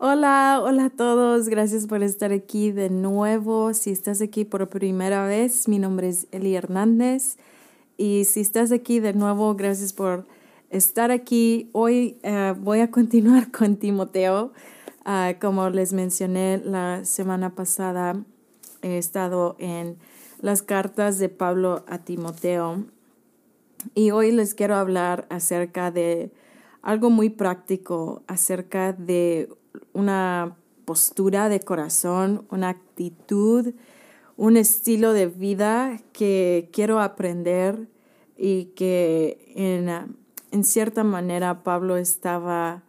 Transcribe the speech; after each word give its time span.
Hola, 0.00 0.60
hola 0.62 0.84
a 0.84 0.90
todos, 0.90 1.48
gracias 1.48 1.88
por 1.88 2.04
estar 2.04 2.30
aquí 2.30 2.70
de 2.70 2.88
nuevo. 2.88 3.74
Si 3.74 3.90
estás 3.90 4.22
aquí 4.22 4.44
por 4.44 4.68
primera 4.68 5.26
vez, 5.26 5.66
mi 5.66 5.80
nombre 5.80 6.08
es 6.08 6.28
Eli 6.30 6.54
Hernández 6.54 7.36
y 7.96 8.24
si 8.24 8.42
estás 8.42 8.70
aquí 8.70 9.00
de 9.00 9.12
nuevo, 9.12 9.56
gracias 9.56 9.92
por 9.92 10.24
estar 10.70 11.10
aquí. 11.10 11.68
Hoy 11.72 12.16
uh, 12.22 12.54
voy 12.54 12.78
a 12.78 12.90
continuar 12.92 13.50
con 13.50 13.74
Timoteo. 13.74 14.52
Uh, 15.04 15.36
como 15.40 15.68
les 15.68 15.92
mencioné 15.92 16.62
la 16.64 17.04
semana 17.04 17.56
pasada, 17.56 18.22
he 18.82 18.98
estado 18.98 19.56
en 19.58 19.96
las 20.40 20.62
cartas 20.62 21.18
de 21.18 21.28
Pablo 21.28 21.84
a 21.88 21.98
Timoteo 21.98 22.84
y 23.96 24.12
hoy 24.12 24.30
les 24.30 24.54
quiero 24.54 24.76
hablar 24.76 25.26
acerca 25.28 25.90
de 25.90 26.30
algo 26.82 27.10
muy 27.10 27.30
práctico, 27.30 28.22
acerca 28.28 28.92
de 28.92 29.57
una 29.92 30.56
postura 30.84 31.48
de 31.48 31.60
corazón, 31.60 32.46
una 32.50 32.70
actitud, 32.70 33.74
un 34.36 34.56
estilo 34.56 35.12
de 35.12 35.26
vida 35.26 36.00
que 36.12 36.70
quiero 36.72 37.00
aprender 37.00 37.88
y 38.36 38.66
que 38.76 39.52
en, 39.54 40.16
en 40.50 40.64
cierta 40.64 41.04
manera 41.04 41.62
Pablo 41.62 41.96
estaba 41.96 42.84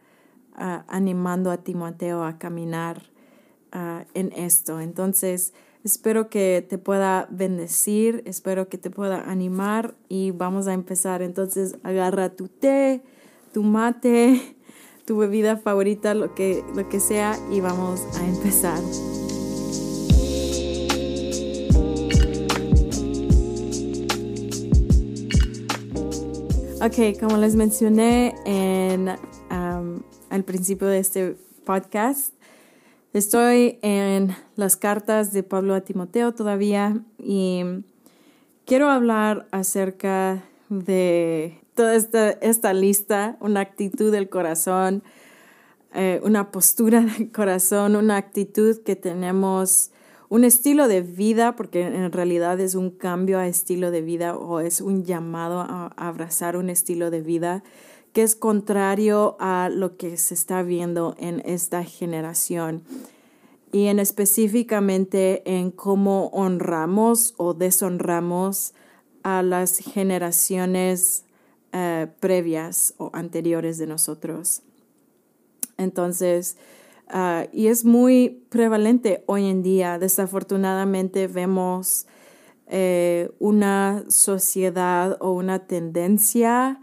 uh, 0.56 0.84
animando 0.88 1.52
a 1.52 1.58
Timoteo 1.58 2.24
a 2.24 2.38
caminar 2.38 3.02
uh, 3.74 4.06
en 4.14 4.32
esto. 4.34 4.80
Entonces, 4.80 5.54
espero 5.84 6.30
que 6.30 6.66
te 6.68 6.78
pueda 6.78 7.28
bendecir, 7.32 8.22
espero 8.26 8.70
que 8.70 8.78
te 8.78 8.92
pueda 8.92 9.30
animar 9.30 9.96
y 10.08 10.32
vamos 10.32 10.68
a 10.68 10.74
empezar. 10.74 11.22
Entonces, 11.22 11.78
agarra 11.84 12.36
tu 12.36 12.48
té, 12.48 13.02
tu 13.52 13.64
mate 13.64 14.56
tu 15.10 15.18
bebida 15.18 15.58
favorita, 15.58 16.14
lo 16.14 16.36
que, 16.36 16.64
lo 16.76 16.88
que 16.88 17.00
sea, 17.00 17.36
y 17.52 17.62
vamos 17.62 18.00
a 18.16 18.28
empezar. 18.28 18.80
Ok, 26.80 27.20
como 27.20 27.38
les 27.38 27.56
mencioné 27.56 28.36
en, 28.46 29.10
al 29.50 30.44
principio 30.44 30.86
de 30.86 31.00
este 31.00 31.38
podcast, 31.66 32.36
estoy 33.12 33.80
en 33.82 34.36
las 34.56 34.78
cartas 34.78 35.34
de 35.34 35.42
Pablo 35.42 35.74
a 35.74 35.82
Timoteo 35.82 36.36
todavía 36.36 37.04
y 37.18 37.64
quiero 38.64 38.92
hablar 38.92 39.48
acerca 39.50 40.44
de 40.70 41.58
toda 41.80 41.96
esta, 41.96 42.74
lista, 42.74 43.38
una 43.40 43.62
actitud 43.62 44.12
del 44.12 44.28
corazón, 44.28 45.02
eh, 45.94 46.20
una 46.26 46.52
postura 46.52 47.00
del 47.00 47.32
corazón, 47.32 47.96
una 47.96 48.18
actitud 48.18 48.82
que 48.84 48.98
tenemos, 48.98 49.92
un 50.28 50.44
estilo 50.44 50.90
de 50.90 51.02
vida, 51.02 51.56
porque 51.56 51.84
en 51.84 52.12
realidad 52.12 52.60
es 52.60 52.76
un 52.76 52.90
cambio 52.90 53.40
a 53.40 53.48
estilo 53.48 53.92
de 53.92 54.02
vida 54.02 54.36
o 54.36 54.60
es 54.60 54.82
un 54.82 55.06
llamado 55.06 55.62
a, 55.62 55.94
abrazar 55.96 56.58
un 56.58 56.70
estilo 56.70 57.12
de 57.12 57.22
vida 57.22 57.64
que 58.12 58.24
es 58.24 58.36
contrario 58.36 59.38
a 59.40 59.70
lo 59.72 59.96
que 59.96 60.18
se 60.18 60.34
está 60.34 60.64
viendo 60.64 61.16
en 61.18 61.42
esta 61.46 61.86
generación. 61.86 62.84
Y 63.72 63.86
en 63.86 64.00
específicamente 64.00 65.44
en 65.46 65.72
cómo 65.72 66.28
honramos 66.34 67.36
o 67.38 67.54
deshonramos 67.54 68.74
a 69.24 69.44
las 69.44 69.78
generaciones 69.78 71.24
eh, 71.72 72.08
previas 72.20 72.94
o 72.98 73.10
anteriores 73.14 73.78
de 73.78 73.88
nosotros. 73.88 74.62
Entonces, 75.78 76.58
ah, 77.08 77.46
y 77.54 77.68
es 77.68 77.86
muy 77.86 78.44
prevalente 78.50 79.24
hoy 79.28 79.48
en 79.48 79.64
día. 79.64 80.00
Desafortunadamente 80.00 81.28
vemos 81.28 82.08
eh, 82.72 83.32
una 83.40 84.04
sociedad 84.10 85.18
o 85.20 85.32
una 85.32 85.60
tendencia, 85.66 86.80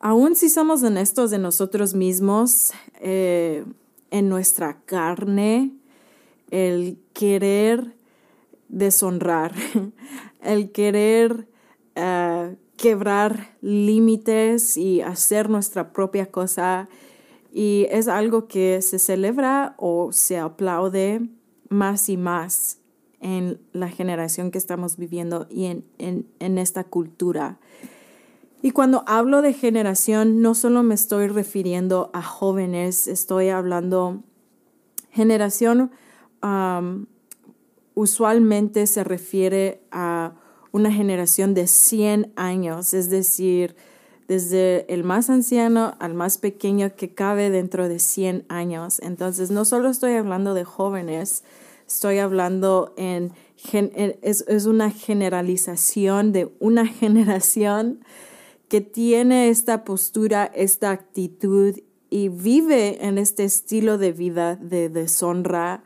aun 0.00 0.34
si 0.34 0.48
somos 0.48 0.82
honestos 0.82 1.30
de 1.30 1.38
nosotros 1.38 1.94
mismos, 1.94 2.72
eh, 3.00 3.64
en 4.10 4.28
nuestra 4.28 4.80
carne, 4.84 5.72
el 6.50 6.98
querer 7.12 7.94
deshonrar, 8.68 9.52
el 10.42 10.72
querer 10.72 11.46
quebrar 12.76 13.56
límites 13.60 14.76
y 14.76 15.00
hacer 15.00 15.50
nuestra 15.50 15.92
propia 15.92 16.26
cosa. 16.30 16.88
Y 17.52 17.86
es 17.90 18.08
algo 18.08 18.48
que 18.48 18.82
se 18.82 18.98
celebra 18.98 19.74
o 19.78 20.12
se 20.12 20.38
aplaude 20.38 21.28
más 21.68 22.08
y 22.08 22.16
más 22.16 22.78
en 23.20 23.58
la 23.72 23.88
generación 23.88 24.50
que 24.50 24.58
estamos 24.58 24.96
viviendo 24.96 25.46
y 25.50 25.64
en, 25.66 25.84
en, 25.98 26.58
esta 26.58 26.84
cultura. 26.84 27.58
Y 28.62 28.72
cuando 28.72 29.04
hablo 29.06 29.42
de 29.42 29.52
generación, 29.52 30.42
no 30.42 30.54
solo 30.54 30.82
me 30.82 30.94
estoy 30.94 31.28
refiriendo 31.28 32.10
a 32.12 32.22
jóvenes, 32.22 33.06
estoy 33.06 33.48
hablando 33.48 34.22
generación 35.16 35.90
usualmente 37.94 38.86
se 38.86 39.02
refiere 39.02 39.82
a 39.90 40.34
una 40.76 40.92
generación 40.92 41.54
de 41.54 41.66
100 41.66 42.32
años, 42.36 42.92
es 42.92 43.08
decir, 43.08 43.74
desde 44.28 44.84
el 44.92 45.04
más 45.04 45.30
anciano 45.30 45.94
al 45.98 46.12
más 46.14 46.36
pequeño 46.38 46.94
que 46.94 47.14
cabe 47.14 47.48
dentro 47.50 47.88
de 47.88 47.98
100 47.98 48.44
años. 48.48 49.00
Entonces, 49.00 49.50
no 49.50 49.64
solo 49.64 49.88
estoy 49.88 50.12
hablando 50.12 50.52
de 50.52 50.64
jóvenes, 50.64 51.44
estoy 51.86 52.18
hablando 52.18 52.92
en, 52.98 53.32
es, 53.72 54.44
es 54.46 54.66
una 54.66 54.90
generalización 54.90 56.32
de 56.32 56.52
una 56.58 56.86
generación 56.86 58.04
que 58.68 58.82
tiene 58.82 59.48
esta 59.48 59.84
postura, 59.84 60.44
esta 60.54 60.90
actitud 60.90 61.74
y 62.10 62.28
vive 62.28 63.06
en 63.06 63.16
este 63.16 63.44
estilo 63.44 63.96
de 63.96 64.12
vida 64.12 64.56
de 64.56 64.90
deshonra, 64.90 65.84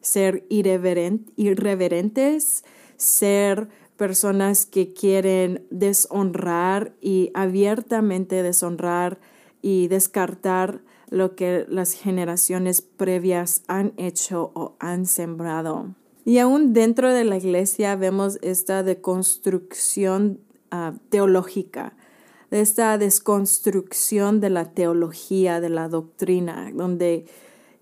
ser 0.00 0.46
irreverentes, 0.48 2.64
ser 2.96 3.68
personas 4.00 4.64
que 4.64 4.94
quieren 4.94 5.66
deshonrar 5.68 6.94
y 7.02 7.30
abiertamente 7.34 8.42
deshonrar 8.42 9.20
y 9.60 9.88
descartar 9.88 10.80
lo 11.10 11.36
que 11.36 11.66
las 11.68 11.92
generaciones 11.92 12.80
previas 12.80 13.62
han 13.68 13.92
hecho 13.98 14.52
o 14.54 14.74
han 14.78 15.04
sembrado. 15.04 15.94
Y 16.24 16.38
aún 16.38 16.72
dentro 16.72 17.12
de 17.12 17.24
la 17.24 17.36
iglesia 17.36 17.94
vemos 17.94 18.38
esta 18.40 18.82
deconstrucción 18.82 20.40
uh, 20.72 20.96
teológica, 21.10 21.92
esta 22.50 22.96
desconstrucción 22.96 24.40
de 24.40 24.48
la 24.48 24.72
teología, 24.72 25.60
de 25.60 25.68
la 25.68 25.90
doctrina, 25.90 26.70
donde 26.72 27.26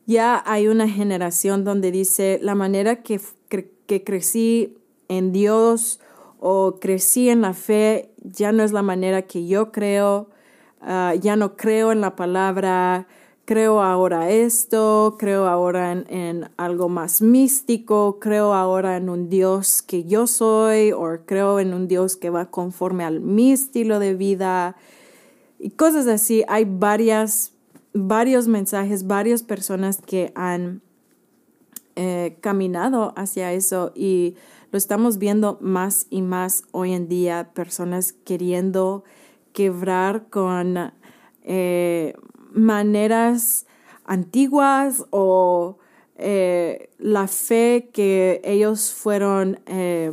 ya 0.04 0.42
hay 0.44 0.66
una 0.66 0.88
generación 0.88 1.62
donde 1.62 1.92
dice 1.92 2.40
la 2.42 2.56
manera 2.56 3.04
que, 3.04 3.20
que 3.86 4.02
crecí 4.02 4.78
en 5.06 5.30
Dios 5.30 6.00
o 6.40 6.76
crecí 6.80 7.28
en 7.28 7.42
la 7.42 7.54
fe, 7.54 8.10
ya 8.22 8.52
no 8.52 8.62
es 8.62 8.72
la 8.72 8.82
manera 8.82 9.22
que 9.22 9.46
yo 9.46 9.72
creo, 9.72 10.30
ah, 10.80 11.14
ya 11.20 11.36
no 11.36 11.56
creo 11.56 11.92
en 11.92 12.00
la 12.00 12.16
palabra, 12.16 13.06
creo 13.48 13.82
ahora 13.82 14.30
esto, 14.30 15.16
creo 15.18 15.46
ahora 15.46 15.92
en, 15.92 16.50
algo 16.58 16.90
más 16.90 17.22
místico, 17.22 18.18
creo 18.20 18.52
ahora 18.52 18.98
en 18.98 19.08
un 19.08 19.30
Dios 19.30 19.80
que 19.82 20.04
yo 20.04 20.26
soy 20.26 20.92
o 20.92 21.18
creo 21.24 21.58
en 21.58 21.72
un 21.72 21.88
Dios 21.88 22.16
que 22.16 22.28
va 22.28 22.50
conforme 22.50 23.04
al 23.04 23.20
mi 23.20 23.52
estilo 23.52 24.00
de 24.00 24.14
vida 24.14 24.76
y 25.58 25.70
cosas 25.70 26.08
así. 26.08 26.44
Hay 26.46 26.66
varias, 26.68 27.54
varios 27.94 28.48
mensajes, 28.48 29.06
varias 29.06 29.42
personas 29.42 30.02
que 30.02 30.30
han 30.34 30.82
eh, 31.96 32.36
caminado 32.42 33.12
hacia 33.16 33.52
eso 33.54 33.92
y 33.94 34.36
lo 34.70 34.78
estamos 34.78 35.18
viendo 35.18 35.58
más 35.60 36.06
y 36.10 36.22
más 36.22 36.64
hoy 36.72 36.92
en 36.92 37.08
día, 37.08 37.50
personas 37.54 38.12
queriendo 38.12 39.04
quebrar 39.52 40.28
con 40.28 40.92
eh, 41.42 42.14
maneras 42.52 43.66
antiguas 44.04 45.04
o 45.10 45.78
eh, 46.16 46.90
la 46.98 47.28
fe 47.28 47.90
que 47.92 48.40
ellos 48.44 48.92
fueron 48.92 49.60
eh, 49.66 50.12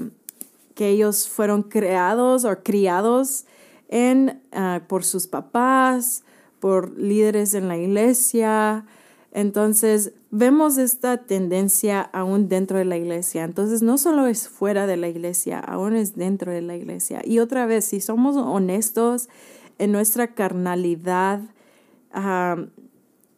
que 0.76 0.90
ellos 0.90 1.28
fueron 1.28 1.64
creados 1.64 2.46
o 2.46 2.64
criados 2.64 3.46
en 3.88 4.42
ah, 4.52 4.82
por 4.88 5.04
sus 5.04 5.26
papás, 5.28 6.24
por 6.60 6.98
líderes 6.98 7.54
en 7.54 7.68
la 7.68 7.78
iglesia, 7.78 8.86
entonces, 9.38 10.14
vemos 10.32 10.78
esta 10.78 11.18
tendencia 11.18 12.00
aún 12.00 12.48
dentro 12.48 12.78
de 12.78 12.86
la 12.86 12.96
iglesia. 12.96 13.44
Entonces, 13.44 13.82
no 13.82 13.98
solo 13.98 14.28
es 14.28 14.48
fuera 14.48 14.88
de 14.88 14.96
la 14.96 15.10
iglesia, 15.10 15.60
aún 15.60 15.94
es 15.94 16.16
dentro 16.16 16.54
de 16.54 16.62
la 16.62 16.78
iglesia. 16.78 17.22
Y 17.22 17.40
otra 17.40 17.66
vez, 17.66 17.84
si 17.84 18.00
somos 18.00 18.38
honestos 18.38 19.28
en 19.78 19.92
nuestra 19.92 20.28
carnalidad, 20.28 21.42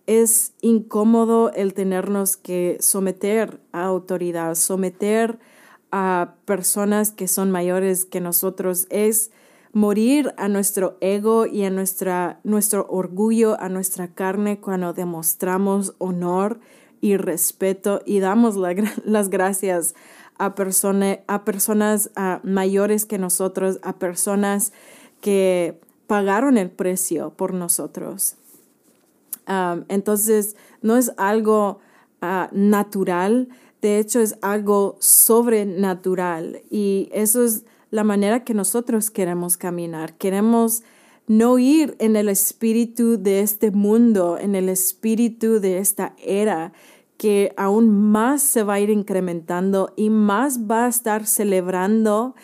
es 0.05 0.53
incómodo 0.61 1.51
el 1.53 1.73
tenernos 1.73 2.37
que 2.37 2.77
someter 2.79 3.59
a 3.71 3.85
autoridad, 3.85 4.53
someter 4.53 5.39
a 5.91 6.35
personas 6.45 7.09
que 7.09 7.27
son 7.27 7.49
mayores 7.49 8.05
que 8.05 8.21
nosotros. 8.21 8.85
Es 8.91 9.31
morir 9.73 10.33
a 10.37 10.47
nuestro 10.47 10.97
ego 11.01 11.45
y 11.45 11.63
a 11.63 11.69
nuestra, 11.69 12.39
nuestro 12.43 12.87
orgullo, 12.89 13.59
a 13.59 13.69
nuestra 13.69 14.07
carne 14.07 14.59
cuando 14.59 14.93
demostramos 14.93 15.93
honor 15.97 16.59
y 17.01 17.17
respeto 17.17 18.01
y 18.05 18.19
damos 18.19 18.55
las 19.05 19.29
gracias 19.29 19.95
a, 20.37 20.53
a 21.27 21.45
personas 21.45 22.11
mayores 22.43 23.05
que 23.05 23.17
nosotros, 23.17 23.79
a 23.83 23.97
personas 23.97 24.73
que 25.21 25.79
pagaron 26.07 26.57
el 26.57 26.69
precio 26.69 27.31
por 27.31 27.53
nosotros. 27.53 28.35
entonces, 29.89 30.55
no 30.81 30.95
es 30.95 31.11
algo 31.17 31.79
ah, 32.21 32.49
natural, 32.51 33.49
de 33.81 33.99
hecho 33.99 34.19
es 34.19 34.37
algo 34.41 34.97
sobrenatural 34.99 36.63
y 36.69 37.09
eso 37.11 37.43
es 37.43 37.65
la 37.91 38.03
manera 38.03 38.43
que 38.43 38.53
nosotros 38.53 39.11
queremos 39.11 39.57
caminar. 39.57 40.17
Queremos 40.17 40.83
no 41.27 41.59
ir 41.59 41.95
en 41.99 42.15
el 42.15 42.29
espíritu 42.29 43.21
de 43.21 43.41
este 43.41 43.71
mundo, 43.71 44.37
en 44.39 44.55
el 44.55 44.69
espíritu 44.69 45.59
de 45.59 45.79
esta 45.79 46.15
era, 46.17 46.73
que 47.17 47.53
aún 47.57 47.89
más 47.89 48.41
se 48.41 48.63
va 48.63 48.75
a 48.75 48.79
ir 48.79 48.89
incrementando 48.89 49.93
y 49.97 50.09
más 50.09 50.61
va 50.61 50.85
a 50.85 50.89
estar 50.89 51.25
celebrando 51.25 52.35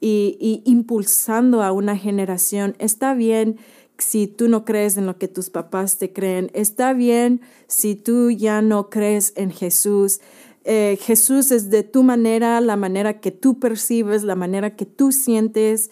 y, 0.00 0.62
impulsando 0.64 1.62
a 1.62 1.70
una 1.72 1.96
generación. 1.96 2.74
Está 2.78 3.14
bien 3.14 3.58
si 3.98 4.26
tú 4.26 4.48
no 4.48 4.64
crees 4.64 4.96
en 4.96 5.06
lo 5.06 5.16
que 5.16 5.28
tus 5.28 5.50
papás 5.50 5.98
te 5.98 6.12
creen. 6.12 6.50
Está 6.54 6.92
bien 6.92 7.40
si 7.68 7.94
tú 7.94 8.30
ya 8.30 8.62
no 8.62 8.90
crees 8.90 9.32
en 9.36 9.52
Jesús. 9.52 10.20
Eh, 10.64 10.98
Jesús 11.00 11.50
es 11.50 11.70
de 11.70 11.82
tu 11.82 12.02
manera, 12.02 12.60
la 12.60 12.76
manera 12.76 13.20
que 13.20 13.32
tú 13.32 13.58
percibes, 13.58 14.22
la 14.22 14.36
manera 14.36 14.76
que 14.76 14.86
tú 14.86 15.12
sientes. 15.12 15.90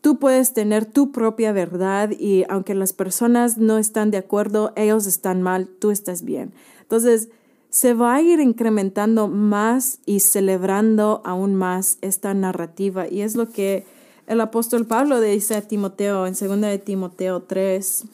Tú 0.00 0.18
puedes 0.18 0.52
tener 0.52 0.86
tu 0.86 1.12
propia 1.12 1.52
verdad 1.52 2.10
y 2.10 2.44
aunque 2.48 2.74
las 2.74 2.92
personas 2.92 3.58
no 3.58 3.78
están 3.78 4.10
de 4.10 4.18
acuerdo, 4.18 4.72
ellos 4.76 5.06
están 5.06 5.42
mal, 5.42 5.68
tú 5.68 5.90
estás 5.90 6.24
bien. 6.24 6.52
Entonces, 6.82 7.28
se 7.70 7.94
va 7.94 8.16
a 8.16 8.22
ir 8.22 8.40
incrementando 8.40 9.28
más 9.28 10.00
y 10.04 10.20
celebrando 10.20 11.22
aún 11.24 11.54
más 11.54 11.98
esta 12.00 12.34
narrativa. 12.34 13.08
Y 13.08 13.20
es 13.20 13.36
lo 13.36 13.50
que 13.50 13.86
el 14.26 14.40
apóstol 14.40 14.86
Pablo 14.86 15.20
dice 15.20 15.54
a 15.54 15.62
Timoteo 15.62 16.26
en 16.26 16.34
2 16.34 16.60
de 16.60 16.78
Timoteo 16.78 17.42
3. 17.42 18.04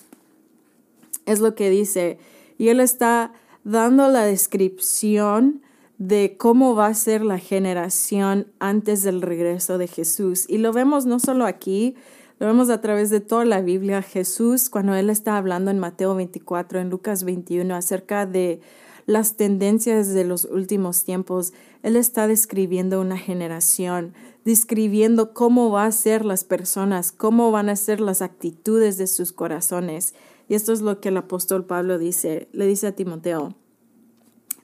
Es 1.25 1.41
lo 1.41 1.55
que 1.55 1.71
dice. 1.71 2.19
Y 2.59 2.69
él 2.69 2.81
está 2.81 3.33
dando 3.65 4.09
la 4.09 4.25
descripción 4.25 5.63
de 5.99 6.37
cómo 6.39 6.75
va 6.75 6.89
a 6.89 6.95
ser 6.95 7.23
la 7.23 7.39
generación 7.39 8.49
antes 8.59 9.03
del 9.03 9.23
regreso 9.23 9.79
de 9.79 9.89
Jesús. 9.89 10.45
Y 10.49 10.59
lo 10.59 10.73
vemos 10.73 11.07
no 11.07 11.19
solo 11.19 11.47
aquí, 11.47 11.95
lo 12.39 12.47
vemos 12.47 12.69
a 12.69 12.81
través 12.81 13.11
de 13.11 13.21
toda 13.21 13.45
la 13.45 13.63
Biblia. 13.63 14.03
Jesús, 14.03 14.69
cuando 14.69 14.95
él 14.95 15.09
está 15.09 15.37
hablando 15.37 15.71
en 15.71 15.79
Mateo 15.79 16.15
24, 16.15 16.81
en 16.81 16.91
Lucas 16.91 17.25
21, 17.25 17.75
acerca 17.75 18.27
de 18.27 18.61
las 19.07 19.37
tendencias 19.37 20.13
de 20.13 20.25
los 20.25 20.45
últimos 20.45 21.05
tiempos. 21.05 21.53
Él 21.83 21.97
está 21.97 22.27
describiendo 22.27 23.01
una 23.01 23.17
generación, 23.17 24.15
describiendo 24.45 25.33
cómo 25.33 25.71
va 25.71 25.87
a 25.87 25.93
ser 25.93 26.25
las 26.25 26.45
personas, 26.45 27.13
cómo 27.13 27.51
van 27.51 27.69
a 27.69 27.77
ser 27.77 28.01
las 28.01 28.21
actitudes 28.21 28.99
de 28.99 29.07
sus 29.07 29.33
corazones. 29.33 30.15
Y 30.49 30.55
esto 30.55 30.73
es 30.73 30.81
lo 30.81 31.01
que 31.01 31.09
el 31.09 31.17
apóstol 31.17 31.65
Pablo 31.65 31.99
dice, 31.99 32.49
le 32.53 32.67
dice 32.67 32.89
a 32.89 32.93
Timoteo. 32.93 33.55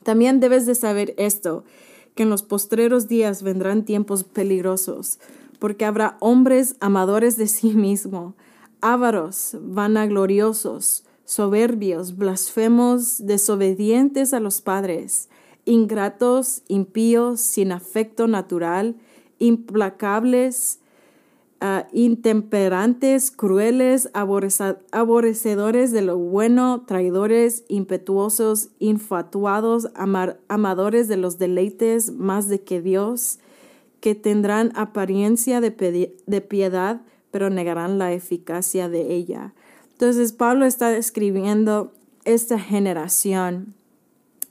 También 0.03 0.41
debes 0.41 0.67
de 0.67 0.75
saber 0.75 1.15
esto, 1.17 1.65
que 2.15 2.25
en 2.25 2.31
los 2.31 2.43
postreros 2.43 3.09
días 3.09 3.43
vendrán 3.43 3.85
tiempos 3.85 4.25
peligrosos, 4.25 5.19
porque 5.59 5.85
habrá 5.85 6.17
hombres 6.21 6.77
amadores 6.81 7.37
de 7.37 7.47
sí 7.47 7.75
mismo, 7.75 8.35
ávaros, 8.81 9.57
vanagloriosos, 9.61 11.05
soberbios, 11.25 12.17
blasfemos, 12.17 13.27
desobedientes 13.27 14.35
a 14.35 14.41
los 14.41 14.61
padres, 14.61 15.29
ingratos, 15.65 16.63
impíos, 16.69 17.41
sin 17.41 17.73
afecto 17.73 18.27
natural, 18.27 18.97
implacables, 19.39 20.81
intemperantes, 21.93 23.31
crueles, 23.31 24.11
aborrecedores 24.13 25.93
de 25.93 26.03
lo 26.03 26.19
bueno, 26.19 26.85
traidores, 26.87 27.65
impetuosos, 27.69 28.71
infatuados, 28.79 29.89
amadores 30.49 31.09
de 31.09 31.17
los 31.17 31.39
deleites 31.39 32.13
más 32.13 32.49
de 32.49 32.63
que 32.63 32.81
Dios, 32.81 33.39
que 34.01 34.15
tendrán 34.15 34.73
apariencia 34.75 35.61
de 35.61 36.41
piedad, 36.41 37.03
pero 37.31 37.51
negarán 37.51 37.99
la 37.99 38.13
eficacia 38.13 38.89
de 38.89 39.15
ella 39.15 39.55
entonces 40.03 40.33
Pablo 40.33 40.67
está 40.67 40.91
describiendo 40.91 41.93
esta 42.25 42.59
generación 42.59 43.75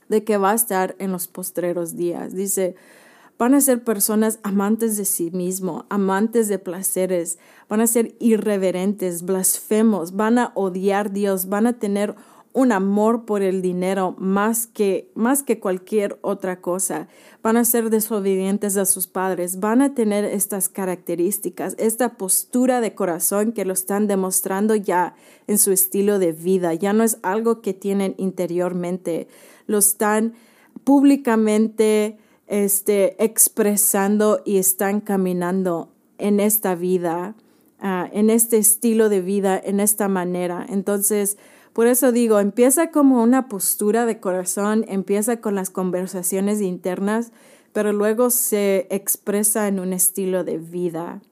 de 0.08 0.24
que 0.24 0.38
va 0.38 0.52
a 0.52 0.54
estar 0.54 0.96
en 0.98 1.12
los 1.12 1.28
postreros 1.28 1.94
días. 1.94 2.34
Dice, 2.34 2.74
van 3.42 3.54
a 3.54 3.60
ser 3.60 3.82
personas 3.82 4.38
amantes 4.44 4.96
de 4.96 5.04
sí 5.04 5.32
mismo, 5.32 5.84
amantes 5.88 6.46
de 6.46 6.60
placeres, 6.60 7.40
van 7.68 7.80
a 7.80 7.88
ser 7.88 8.14
irreverentes, 8.20 9.24
blasfemos, 9.24 10.14
van 10.14 10.38
a 10.38 10.52
odiar 10.54 11.08
a 11.08 11.10
Dios, 11.10 11.48
van 11.48 11.66
a 11.66 11.72
tener 11.72 12.14
un 12.52 12.70
amor 12.70 13.24
por 13.24 13.42
el 13.42 13.60
dinero 13.60 14.14
más 14.16 14.68
que, 14.68 15.10
más 15.16 15.42
que 15.42 15.58
cualquier 15.58 16.20
otra 16.20 16.60
cosa. 16.60 17.08
Van 17.42 17.56
a 17.56 17.64
ser 17.64 17.90
desobedientes 17.90 18.76
a 18.76 18.84
sus 18.84 19.08
padres, 19.08 19.58
van 19.58 19.82
a 19.82 19.92
tener 19.92 20.24
estas 20.24 20.68
características, 20.68 21.74
esta 21.78 22.16
postura 22.16 22.80
de 22.80 22.94
corazón 22.94 23.50
que 23.50 23.64
lo 23.64 23.72
están 23.72 24.06
demostrando 24.06 24.76
ya 24.76 25.16
en 25.48 25.58
su 25.58 25.72
estilo 25.72 26.20
de 26.20 26.30
vida. 26.30 26.74
Ya 26.74 26.92
no 26.92 27.02
es 27.02 27.18
algo 27.24 27.60
que 27.60 27.74
tienen 27.74 28.14
interiormente, 28.18 29.26
lo 29.66 29.78
están 29.78 30.34
públicamente 30.84 32.18
este, 32.46 33.22
expresando 33.22 34.42
y 34.44 34.58
están 34.58 35.00
caminando 35.00 35.90
en 36.18 36.40
esta 36.40 36.74
vida, 36.74 37.34
ah, 37.80 38.08
en 38.12 38.30
este 38.30 38.58
estilo 38.58 39.08
de 39.08 39.20
vida, 39.20 39.60
en 39.62 39.80
esta 39.80 40.08
manera. 40.08 40.66
Entonces, 40.68 41.38
por 41.72 41.86
eso 41.86 42.12
digo, 42.12 42.38
empieza 42.38 42.90
como 42.90 43.22
una 43.22 43.48
postura 43.48 44.04
de 44.04 44.20
corazón, 44.20 44.84
empieza 44.88 45.40
con 45.40 45.54
las 45.54 45.70
conversaciones 45.70 46.60
internas, 46.60 47.32
pero 47.72 47.92
luego 47.92 48.30
se 48.30 48.86
expresa 48.90 49.68
en 49.68 49.80
un 49.80 49.92
estilo 49.92 50.44
de 50.44 50.58
vida. 50.58 51.22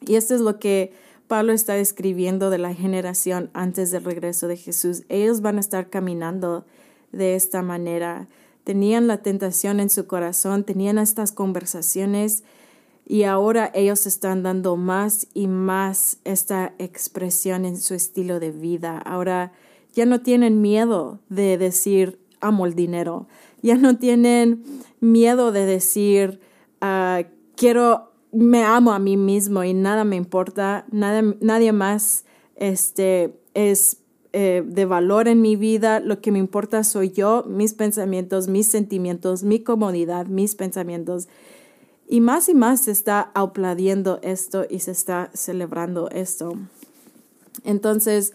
Y 0.00 0.16
esto 0.16 0.34
es 0.34 0.40
lo 0.40 0.58
que 0.58 0.92
Pablo 1.28 1.52
está 1.52 1.74
describiendo 1.74 2.50
de 2.50 2.58
la 2.58 2.74
generación 2.74 3.50
antes 3.54 3.90
del 3.90 4.04
regreso 4.04 4.48
de 4.48 4.56
Jesús. 4.56 5.04
Ellos 5.08 5.40
van 5.40 5.56
a 5.56 5.60
estar 5.60 5.88
caminando 5.88 6.66
de 7.12 7.36
esta 7.36 7.62
manera. 7.62 8.28
Tenían 8.64 9.06
la 9.06 9.18
tentación 9.18 9.78
en 9.78 9.90
su 9.90 10.06
corazón, 10.06 10.64
tenían 10.64 10.98
estas 10.98 11.32
conversaciones 11.32 12.44
y 13.06 13.24
ahora 13.24 13.70
ellos 13.74 14.06
están 14.06 14.42
dando 14.42 14.76
más 14.76 15.26
y 15.34 15.46
más 15.46 16.18
esta 16.24 16.74
expresión 16.78 17.66
en 17.66 17.76
su 17.76 17.94
estilo 17.94 18.40
de 18.40 18.50
vida. 18.50 18.98
Ahora 18.98 19.52
ya 19.92 20.06
no 20.06 20.22
tienen 20.22 20.62
miedo 20.62 21.20
de 21.28 21.58
decir 21.58 22.18
amo 22.40 22.66
el 22.66 22.74
dinero. 22.74 23.26
Ya 23.62 23.76
no 23.76 23.96
tienen 23.96 24.64
miedo 25.00 25.52
de 25.52 25.66
decir 25.66 26.40
ah, 26.80 27.22
quiero, 27.56 28.12
me 28.32 28.62
amo 28.62 28.92
a 28.92 28.98
mí 28.98 29.16
mismo 29.16 29.64
y 29.64 29.74
nada 29.74 30.04
me 30.04 30.16
importa, 30.16 30.84
nada, 30.90 31.22
nadie 31.40 31.72
más 31.72 32.24
este, 32.56 33.38
es 33.54 33.98
eh, 34.36 34.64
de 34.66 34.84
valor 34.84 35.28
en 35.28 35.40
mi 35.40 35.54
vida. 35.54 36.00
Lo 36.00 36.20
que 36.20 36.32
me 36.32 36.40
importa 36.40 36.82
soy 36.82 37.12
yo, 37.12 37.44
mis 37.46 37.72
pensamientos, 37.72 38.48
mis 38.48 38.66
sentimientos, 38.66 39.44
mi 39.44 39.60
comodidad, 39.60 40.26
mis 40.26 40.56
pensamientos. 40.56 41.28
Y 42.08 42.20
más 42.20 42.48
y 42.48 42.54
más 42.54 42.80
se 42.80 42.90
está 42.90 43.30
aplaudiendo 43.34 44.18
esto 44.22 44.66
y 44.68 44.80
se 44.80 44.90
está 44.90 45.30
celebrando 45.34 46.10
esto. 46.10 46.54
Entonces, 47.62 48.32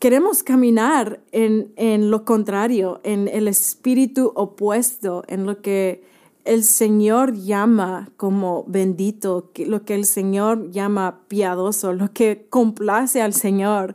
queremos 0.00 0.42
caminar 0.42 1.20
en, 1.30 1.72
en 1.76 2.10
lo 2.10 2.24
contrario, 2.24 3.00
en 3.04 3.28
el 3.28 3.46
espíritu 3.46 4.32
opuesto, 4.34 5.22
en 5.28 5.46
lo 5.46 5.62
que 5.62 6.02
el 6.44 6.64
Señor 6.64 7.34
llama 7.34 8.10
como 8.16 8.64
bendito, 8.66 9.52
lo 9.64 9.84
que 9.84 9.94
el 9.94 10.06
Señor 10.06 10.72
llama 10.72 11.20
piadoso, 11.28 11.92
lo 11.92 12.12
que 12.12 12.48
complace 12.50 13.22
al 13.22 13.32
Señor, 13.32 13.94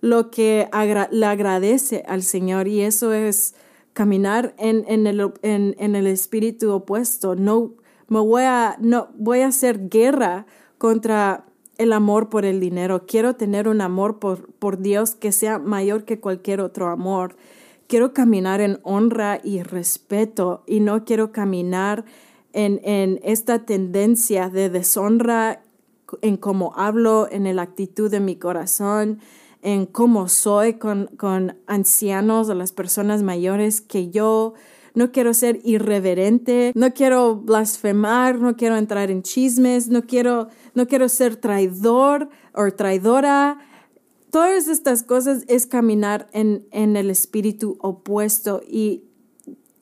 lo 0.00 0.30
que 0.30 0.68
le 1.10 1.26
agradece 1.26 2.04
al 2.06 2.22
Señor. 2.22 2.68
Y 2.68 2.82
eso 2.82 3.12
es 3.12 3.54
caminar 3.92 4.54
en, 4.58 4.84
en, 4.88 5.06
el, 5.06 5.32
en, 5.42 5.74
en 5.78 5.96
el 5.96 6.06
espíritu 6.06 6.70
opuesto, 6.70 7.34
no 7.34 7.72
me 8.08 8.20
voy 8.20 8.42
a, 8.42 8.76
no, 8.80 9.08
voy 9.16 9.40
a 9.40 9.48
hacer 9.48 9.88
guerra 9.88 10.46
contra 10.78 11.44
el 11.78 11.92
amor 11.92 12.28
por 12.28 12.44
el 12.44 12.60
dinero. 12.60 13.06
Quiero 13.06 13.34
tener 13.34 13.68
un 13.68 13.80
amor 13.80 14.18
por, 14.18 14.52
por 14.54 14.78
Dios 14.78 15.14
que 15.14 15.32
sea 15.32 15.58
mayor 15.58 16.04
que 16.04 16.20
cualquier 16.20 16.60
otro 16.60 16.88
amor. 16.88 17.36
quiero 17.88 18.12
caminar 18.12 18.60
en 18.60 18.80
honra 18.82 19.40
y 19.42 19.62
respeto 19.62 20.62
y 20.66 20.80
no 20.80 21.04
quiero 21.04 21.32
caminar 21.32 22.04
en, 22.52 22.80
en 22.84 23.20
esta 23.22 23.64
tendencia 23.64 24.48
de 24.48 24.70
deshonra 24.70 25.62
en 26.22 26.36
cómo 26.36 26.72
hablo, 26.76 27.28
en 27.30 27.54
la 27.54 27.62
actitud 27.62 28.10
de 28.10 28.20
mi 28.20 28.36
corazón, 28.36 29.20
en 29.66 29.84
cómo 29.84 30.28
soy 30.28 30.74
con, 30.74 31.08
con 31.16 31.56
ancianos 31.66 32.48
o 32.48 32.54
las 32.54 32.70
personas 32.70 33.24
mayores 33.24 33.80
que 33.80 34.10
yo. 34.10 34.54
No 34.94 35.10
quiero 35.10 35.34
ser 35.34 35.58
irreverente, 35.64 36.70
no 36.76 36.94
quiero 36.94 37.34
blasfemar, 37.34 38.38
no 38.38 38.54
quiero 38.54 38.76
entrar 38.76 39.10
en 39.10 39.24
chismes, 39.24 39.88
no 39.88 40.06
quiero, 40.06 40.46
no 40.74 40.86
quiero 40.86 41.08
ser 41.08 41.34
traidor 41.34 42.28
o 42.54 42.70
traidora. 42.70 43.58
Todas 44.30 44.68
estas 44.68 45.02
cosas 45.02 45.42
es 45.48 45.66
caminar 45.66 46.28
en, 46.32 46.68
en 46.70 46.96
el 46.96 47.10
espíritu 47.10 47.76
opuesto 47.80 48.62
y 48.68 49.02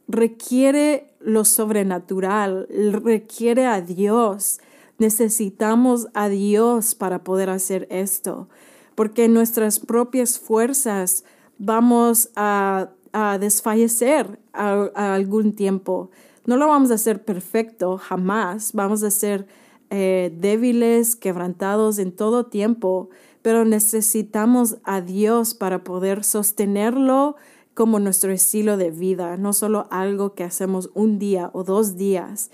requiere 0.09 1.15
lo 1.21 1.45
sobrenatural, 1.45 2.69
requiere 3.05 3.67
a 3.67 3.83
Dios. 3.83 4.61
Necesitamos 4.97 6.09
a 6.15 6.31
Dios 6.31 6.95
para 6.95 7.23
poder 7.23 7.51
hacer 7.51 7.87
esto 7.91 8.49
porque 8.95 9.29
nuestras 9.29 9.81
propias 9.81 10.39
fuerzas 10.39 11.25
vamos 11.59 12.31
a, 12.37 12.91
desfallecer 13.39 14.41
a, 14.53 15.15
algún 15.15 15.55
tiempo. 15.55 16.11
No 16.47 16.57
lo 16.57 16.67
vamos 16.67 16.91
a 16.91 16.95
hacer 16.95 17.25
perfecto 17.25 17.97
jamás, 17.97 18.73
vamos 18.73 19.05
a 19.05 19.11
ser 19.11 19.47
eh, 19.91 20.35
débiles, 20.37 21.15
quebrantados 21.15 21.99
en 21.99 22.11
todo 22.11 22.47
tiempo, 22.47 23.11
pero 23.41 23.65
necesitamos 23.65 24.79
a 24.83 25.01
Dios 25.01 25.55
para 25.55 25.85
poder 25.85 26.25
sostenerlo 26.25 27.37
como 27.75 27.99
nuestro 28.01 28.33
estilo 28.33 28.77
de 28.77 28.91
vida, 28.91 29.37
no 29.37 29.53
solo 29.53 29.87
algo 29.91 30.35
que 30.35 30.45
hacemos 30.45 30.91
un 30.95 31.19
día 31.19 31.51
o 31.53 31.65
dos 31.65 31.97
días, 31.97 32.51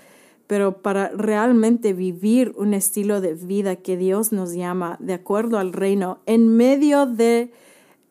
pero 0.51 0.81
para 0.81 1.07
realmente 1.11 1.93
vivir 1.93 2.53
un 2.57 2.73
estilo 2.73 3.21
de 3.21 3.35
vida 3.35 3.77
que 3.77 3.95
Dios 3.95 4.33
nos 4.33 4.51
llama 4.53 4.97
de 4.99 5.13
acuerdo 5.13 5.57
al 5.59 5.71
reino 5.71 6.19
en 6.25 6.57
medio 6.57 7.05
de 7.05 7.53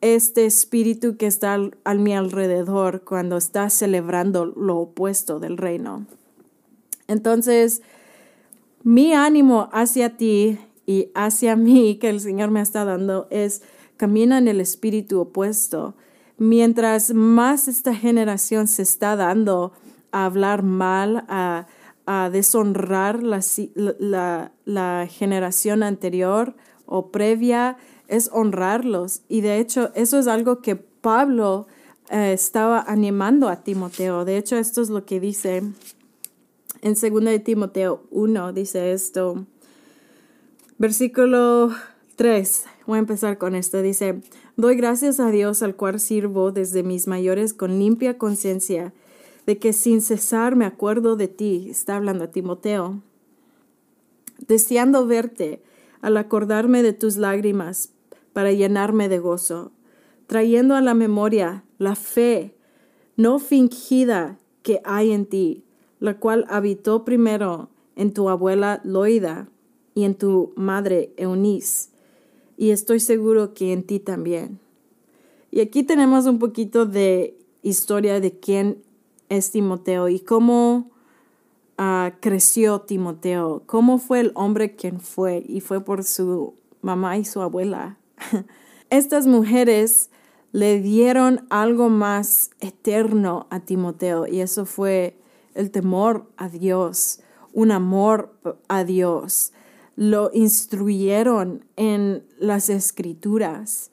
este 0.01 0.47
espíritu 0.47 1.19
que 1.19 1.27
está 1.27 1.59
a 1.85 1.95
mi 1.97 2.15
alrededor 2.15 3.03
cuando 3.05 3.37
está 3.37 3.69
celebrando 3.69 4.47
lo 4.47 4.79
opuesto 4.79 5.39
del 5.39 5.59
reino. 5.59 6.07
Entonces, 7.09 7.83
mi 8.85 9.13
ánimo 9.13 9.69
hacia 9.71 10.17
ti 10.17 10.59
y 10.87 11.11
hacia 11.15 11.57
mí 11.57 11.97
que 12.01 12.09
el 12.09 12.21
Señor 12.21 12.51
me 12.51 12.63
está 12.63 12.87
dando 12.87 13.29
es 13.29 13.61
camina 13.99 14.39
en 14.39 14.49
el 14.49 14.63
espíritu 14.63 15.21
opuesto. 15.21 15.95
Mientras 16.39 17.13
más 17.13 17.69
esta 17.69 17.95
generación 17.95 18.67
se 18.67 18.81
está 18.81 19.15
dando 19.15 19.73
a 20.11 20.25
hablar 20.25 20.63
mal, 20.63 21.27
a 21.29 21.67
a 22.07 22.31
deshonrar 22.31 23.23
la, 23.23 24.53
la, 24.65 25.07
generación 25.09 25.83
anterior 25.83 26.55
o 26.87 27.11
previa, 27.11 27.77
es 28.09 28.31
honrarlos. 28.33 29.23
Y 29.29 29.43
de 29.43 29.59
hecho, 29.59 29.91
eso 29.95 30.19
es 30.19 30.27
algo 30.27 30.61
que 30.61 30.77
Pablo 30.77 31.67
eh, 32.11 32.33
estaba 32.33 32.83
animando 32.83 33.49
a 33.49 33.63
Timoteo. 33.63 34.25
De 34.25 34.37
hecho, 34.37 34.57
esto 34.57 34.83
es 34.83 34.91
lo 34.91 35.05
que 35.05 35.21
dice 35.21 35.63
en 36.83 36.95
2 36.95 37.25
de 37.25 37.39
Timoteo 37.39 38.03
1, 38.11 38.53
dice 38.53 38.93
esto. 38.93 39.47
Versículo 40.79 41.71
3, 42.17 42.65
voy 42.87 42.97
a 42.97 43.01
empezar 43.01 43.39
con 43.39 43.55
esto. 43.55 43.83
Dice, 43.83 44.23
doy 44.57 44.77
gracias 44.77 45.21
a 45.21 45.31
Dios 45.31 45.63
al 45.63 45.77
cual 45.77 46.01
sirvo 46.01 46.53
desde 46.53 46.83
mis 46.83 47.07
mayores 47.07 47.53
con 47.53 47.79
limpia 47.79 48.17
conciencia 48.17 48.93
de 49.47 49.59
que 49.59 49.73
sin 49.73 50.01
cesar 50.01 50.57
me 50.57 50.65
acuerdo 50.65 51.17
de 51.17 51.29
ti, 51.29 51.69
está 51.71 51.97
hablando 51.97 52.25
a 52.25 52.31
Timoteo, 52.31 53.03
deseando 54.47 55.07
verte 55.07 55.63
al 56.01 56.17
acordarme 56.17 56.83
de 56.83 56.93
tus 56.93 57.17
lágrimas 57.17 57.93
para 58.33 58.53
llenarme 58.53 59.09
de 59.09 59.19
gozo, 59.19 59.73
trayendo 60.27 60.75
a 60.75 60.81
la 60.81 60.95
memoria 60.95 61.65
la 61.79 61.95
fe 61.95 62.55
no 63.17 63.39
fingida 63.39 64.39
que 64.63 64.81
hay 64.85 65.13
en 65.13 65.27
ti, 65.27 65.65
la 65.99 66.19
cual 66.19 66.47
habitó 66.49 67.05
primero 67.05 67.69
en 67.97 68.15
tu 68.15 68.31
abuela 68.31 68.81
Loida 68.85 69.49
y 69.95 70.05
en 70.05 70.15
tu 70.15 70.53
madre 70.57 71.13
Eunice, 71.17 71.91
y 72.57 72.71
estoy 72.71 73.01
seguro 73.01 73.53
que 73.53 73.73
en 73.73 73.83
ti 73.83 74.01
también. 74.01 74.59
Y 75.51 75.61
aquí 75.61 75.83
tenemos 75.83 76.27
un 76.27 76.39
poquito 76.39 76.87
de 76.87 77.37
historia 77.63 78.21
de 78.21 78.39
quién 78.39 78.83
es 79.31 79.53
Timoteo 79.53 80.11
y 80.11 80.21
cómo 80.21 80.91
ah, 81.79 82.13
creció 82.21 82.83
Timoteo, 82.83 83.63
cómo 83.65 83.99
fue 83.99 84.21
el 84.21 84.33
hombre 84.35 84.77
quien 84.77 85.01
fue 85.01 85.43
y 85.49 85.61
fue 85.61 85.83
por 85.83 86.05
su 86.05 86.55
mamá 86.83 87.17
y 87.17 87.25
su 87.25 87.41
abuela. 87.41 87.97
Estas 88.91 89.27
mujeres 89.27 90.11
le 90.53 90.81
dieron 90.81 91.47
algo 91.49 91.89
más 91.89 92.51
eterno 92.61 93.47
a 93.51 93.61
Timoteo 93.61 94.27
y 94.27 94.41
eso 94.41 94.67
fue 94.67 95.17
el 95.55 95.71
temor 95.71 96.29
a 96.37 96.49
Dios, 96.49 97.21
un 97.53 97.71
amor 97.71 98.35
a 98.69 98.85
Dios. 98.85 99.53
Lo 99.95 100.31
instruyeron 100.35 101.65
en 101.77 102.25
las 102.39 102.69
escrituras. 102.69 103.93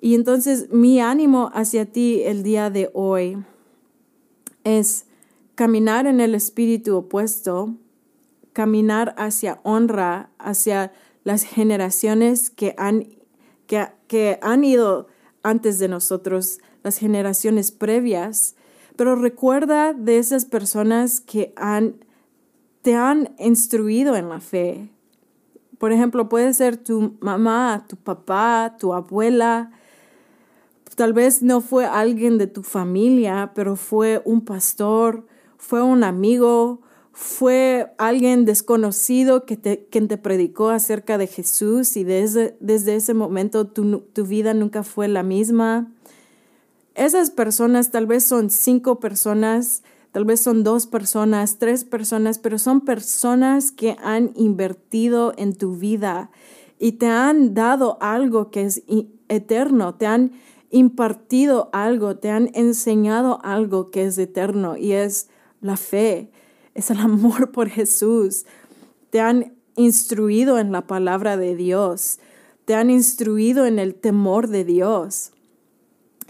Y 0.00 0.14
entonces 0.14 0.70
mi 0.70 1.00
ánimo 1.00 1.50
hacia 1.54 1.86
ti 1.86 2.22
el 2.24 2.42
día 2.42 2.70
de 2.70 2.90
hoy 2.92 3.36
es 4.64 5.06
caminar 5.54 6.06
en 6.06 6.20
el 6.20 6.34
espíritu 6.34 6.96
opuesto, 6.96 7.74
caminar 8.52 9.14
hacia 9.18 9.60
honra, 9.62 10.30
hacia 10.38 10.92
las 11.24 11.42
generaciones 11.42 12.50
que 12.50 12.74
han, 12.78 13.08
que, 13.66 14.38
han 14.40 14.64
ido 14.64 15.08
antes 15.42 15.78
de 15.78 15.88
nosotros, 15.88 16.58
las 16.82 16.98
generaciones 16.98 17.70
previas, 17.70 18.56
pero 18.96 19.14
recuerda 19.14 19.92
de 19.92 20.18
esas 20.18 20.44
personas 20.44 21.20
que 21.20 21.52
han, 21.56 22.04
te 22.82 22.94
han 22.94 23.34
instruido 23.38 24.16
en 24.16 24.28
la 24.28 24.40
fe. 24.40 24.90
Por 25.78 25.92
ejemplo, 25.92 26.28
puede 26.28 26.54
ser 26.54 26.76
tu 26.76 27.16
mamá, 27.20 27.84
tu 27.88 27.96
papá, 27.96 28.76
tu 28.78 28.94
abuela, 28.94 29.70
Tal 30.98 31.12
vez 31.12 31.42
no 31.44 31.60
fue 31.60 31.86
alguien 31.86 32.38
de 32.38 32.48
tu 32.48 32.64
familia, 32.64 33.52
pero 33.54 33.76
fue 33.76 34.20
un 34.24 34.40
pastor, 34.40 35.28
fue 35.56 35.80
un 35.80 36.02
amigo, 36.02 36.80
fue 37.12 37.94
alguien 37.98 38.44
desconocido 38.44 39.46
que 39.46 39.56
te, 39.56 39.86
quien 39.92 40.08
te 40.08 40.16
predicó 40.16 40.70
acerca 40.70 41.16
de 41.16 41.28
Jesús 41.28 41.96
y 41.96 42.02
desde, 42.02 42.56
desde 42.58 42.96
ese 42.96 43.14
momento 43.14 43.68
tu, 43.68 44.00
tu 44.12 44.26
vida 44.26 44.54
nunca 44.54 44.82
fue 44.82 45.06
la 45.06 45.22
misma. 45.22 45.88
Esas 46.96 47.30
personas 47.30 47.92
tal 47.92 48.08
vez 48.08 48.24
son 48.24 48.50
cinco 48.50 48.98
personas, 48.98 49.84
tal 50.10 50.24
vez 50.24 50.40
son 50.40 50.64
dos 50.64 50.88
personas, 50.88 51.58
tres 51.60 51.84
personas, 51.84 52.40
pero 52.40 52.58
son 52.58 52.80
personas 52.80 53.70
que 53.70 53.96
han 54.02 54.32
invertido 54.34 55.32
en 55.36 55.54
tu 55.54 55.76
vida 55.76 56.32
y 56.76 56.92
te 56.92 57.06
han 57.06 57.54
dado 57.54 57.98
algo 58.00 58.50
que 58.50 58.62
es 58.62 58.82
eterno, 59.28 59.94
te 59.94 60.06
han 60.06 60.32
impartido 60.70 61.70
algo, 61.72 62.16
te 62.16 62.30
han 62.30 62.50
enseñado 62.54 63.40
algo 63.42 63.90
que 63.90 64.04
es 64.04 64.18
eterno 64.18 64.76
y 64.76 64.92
es 64.92 65.28
la 65.60 65.76
fe, 65.76 66.30
es 66.74 66.90
el 66.90 66.98
amor 67.00 67.52
por 67.52 67.68
Jesús. 67.68 68.46
Te 69.10 69.20
han 69.20 69.54
instruido 69.76 70.58
en 70.58 70.72
la 70.72 70.86
palabra 70.86 71.36
de 71.36 71.54
Dios, 71.54 72.18
te 72.64 72.74
han 72.74 72.90
instruido 72.90 73.64
en 73.64 73.78
el 73.78 73.94
temor 73.94 74.48
de 74.48 74.64
Dios, 74.64 75.32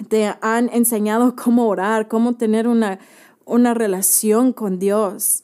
te 0.09 0.33
han 0.41 0.69
enseñado 0.73 1.35
cómo 1.35 1.67
orar, 1.67 2.07
cómo 2.07 2.37
tener 2.37 2.69
una, 2.69 3.01
una 3.45 3.75
relación 3.75 4.53
con 4.53 4.79
Dios. 4.79 5.43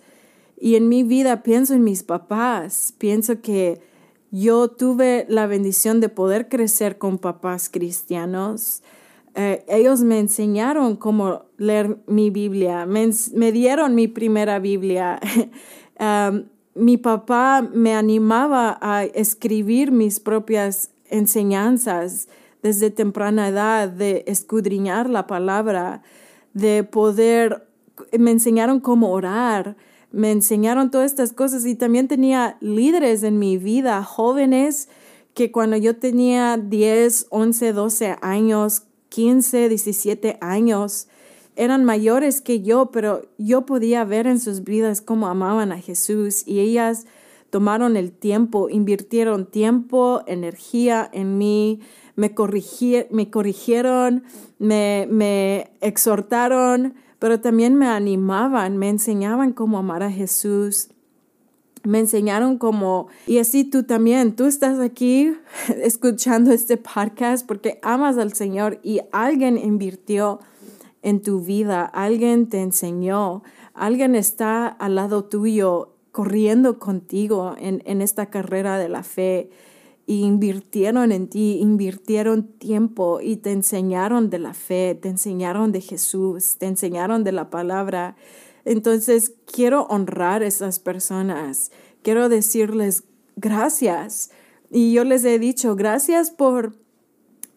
Y 0.56 0.76
en 0.76 0.88
mi 0.88 1.02
vida 1.02 1.42
pienso 1.42 1.74
en 1.74 1.82
mis 1.82 2.04
papás, 2.04 2.94
pienso 2.98 3.40
que 3.40 3.82
yo 4.34 4.66
tuve 4.66 5.26
la 5.28 5.46
bendición 5.46 6.00
de 6.00 6.08
poder 6.08 6.48
crecer 6.48 6.98
con 6.98 7.18
papás 7.18 7.68
cristianos. 7.68 8.82
Eh, 9.36 9.64
ellos 9.68 10.02
me 10.02 10.18
enseñaron 10.18 10.96
cómo 10.96 11.44
leer 11.56 11.98
mi 12.08 12.30
Biblia, 12.30 12.84
me, 12.84 13.52
dieron 13.52 13.94
mi 13.94 14.08
primera 14.08 14.58
Biblia. 14.58 15.20
mi 16.74 16.96
papá 16.96 17.62
me 17.62 17.94
animaba 17.94 18.76
a 18.80 19.04
escribir 19.04 19.92
mis 19.92 20.18
propias 20.18 20.90
enseñanzas 21.08 22.26
desde 22.60 22.90
temprana 22.90 23.46
edad, 23.46 23.88
de 23.88 24.24
escudriñar 24.26 25.08
la 25.08 25.28
palabra, 25.28 26.02
de 26.54 26.82
poder, 26.82 27.68
me 28.18 28.32
enseñaron 28.32 28.80
cómo 28.80 29.12
orar, 29.12 29.76
me 30.14 30.30
enseñaron 30.30 30.90
todas 30.90 31.10
estas 31.10 31.32
cosas 31.32 31.66
y 31.66 31.74
también 31.74 32.08
tenía 32.08 32.56
líderes 32.60 33.22
en 33.24 33.38
mi 33.38 33.58
vida, 33.58 34.02
jóvenes 34.04 34.88
que 35.34 35.50
cuando 35.50 35.76
yo 35.76 35.96
tenía 35.96 36.56
10, 36.56 37.26
11, 37.30 37.72
12 37.72 38.16
años, 38.22 38.84
15, 39.08 39.68
17 39.68 40.38
años. 40.40 41.08
Eran 41.56 41.84
mayores 41.84 42.40
que 42.40 42.62
yo, 42.62 42.90
pero 42.90 43.22
yo 43.38 43.66
podía 43.66 44.04
ver 44.04 44.26
en 44.26 44.40
sus 44.40 44.64
vidas 44.64 45.00
cómo 45.00 45.26
amaban 45.26 45.72
a 45.72 45.80
Jesús 45.80 46.46
y 46.46 46.60
ellas 46.60 47.06
tomaron 47.50 47.96
el 47.96 48.10
tiempo, 48.10 48.68
invirtieron 48.68 49.46
tiempo, 49.46 50.22
energía 50.26 51.08
en 51.12 51.38
mí, 51.38 51.80
me, 52.16 52.34
me 53.10 53.30
corrigieron, 53.30 54.24
me, 54.58 55.06
me 55.08 55.70
exhortaron, 55.80 56.94
pero 57.24 57.40
también 57.40 57.74
me 57.74 57.86
animaban, 57.86 58.76
me 58.76 58.90
enseñaban 58.90 59.54
cómo 59.54 59.78
amar 59.78 60.02
a 60.02 60.10
Jesús. 60.10 60.90
Me 61.82 61.98
enseñaron 61.98 62.58
cómo, 62.58 63.08
y 63.26 63.38
así 63.38 63.64
tú 63.64 63.84
también, 63.84 64.36
tú 64.36 64.44
estás 64.44 64.78
aquí 64.78 65.32
escuchando 65.82 66.52
este 66.52 66.76
podcast 66.76 67.46
porque 67.46 67.78
amas 67.82 68.18
al 68.18 68.34
Señor 68.34 68.78
y 68.82 69.00
alguien 69.10 69.56
invirtió 69.56 70.40
en 71.00 71.22
tu 71.22 71.40
vida, 71.40 71.86
alguien 71.86 72.50
te 72.50 72.60
enseñó, 72.60 73.42
alguien 73.72 74.16
está 74.16 74.66
al 74.66 74.94
lado 74.94 75.24
tuyo 75.24 75.94
corriendo 76.12 76.78
contigo 76.78 77.54
en, 77.56 77.82
en 77.86 78.02
esta 78.02 78.26
carrera 78.26 78.76
de 78.76 78.90
la 78.90 79.02
fe 79.02 79.48
invirtieron 80.06 81.12
en 81.12 81.28
ti, 81.28 81.58
invirtieron 81.60 82.44
tiempo 82.44 83.20
y 83.20 83.36
te 83.36 83.52
enseñaron 83.52 84.30
de 84.30 84.38
la 84.38 84.54
fe, 84.54 84.94
te 85.00 85.08
enseñaron 85.08 85.72
de 85.72 85.80
Jesús, 85.80 86.56
te 86.58 86.66
enseñaron 86.66 87.24
de 87.24 87.32
la 87.32 87.50
palabra. 87.50 88.16
Entonces, 88.64 89.34
quiero 89.46 89.84
honrar 89.84 90.42
a 90.42 90.46
esas 90.46 90.78
personas, 90.78 91.70
quiero 92.02 92.28
decirles 92.28 93.04
gracias. 93.36 94.30
Y 94.70 94.92
yo 94.92 95.04
les 95.04 95.24
he 95.24 95.38
dicho, 95.38 95.76
gracias 95.76 96.30
por 96.30 96.74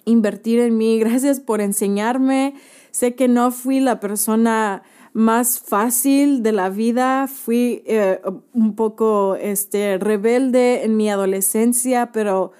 invertir 0.05 0.59
en 0.59 0.77
mí, 0.77 0.99
gracias 0.99 1.39
por 1.39 1.61
enseñarme. 1.61 2.55
Sé 2.91 3.15
que 3.15 3.27
no 3.27 3.51
fui 3.51 3.79
la 3.79 3.99
persona 3.99 4.83
más 5.17 5.59
fácil 5.59 6.43
de 6.43 6.51
la 6.51 6.69
vida. 6.69 7.25
Fui 7.27 7.81
eh, 7.87 8.21
un 8.53 8.75
poco 8.75 9.35
este, 9.35 9.97
rebelde 9.97 10.83
en 10.83 10.95
mi 10.95 11.09
adolescencia, 11.09 12.11
pero 12.11 12.51